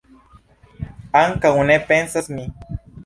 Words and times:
Ankaŭ 1.21 1.53
ne 1.71 1.77
pensas 1.93 2.31
mi. 2.39 2.47